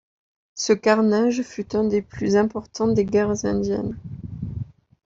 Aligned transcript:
Ce 0.55 0.73
carnage 0.73 1.43
fut 1.43 1.75
un 1.75 1.83
des 1.83 2.01
plus 2.01 2.35
importants 2.35 2.87
des 2.87 3.05
guerres 3.05 3.43
indiennes. 3.45 3.99